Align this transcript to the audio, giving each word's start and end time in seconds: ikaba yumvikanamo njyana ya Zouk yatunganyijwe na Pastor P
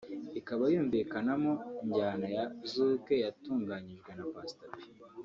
ikaba 0.39 0.63
yumvikanamo 0.73 1.53
njyana 1.87 2.27
ya 2.35 2.45
Zouk 2.71 3.05
yatunganyijwe 3.23 4.11
na 4.17 4.25
Pastor 4.33 4.69
P 4.77 4.81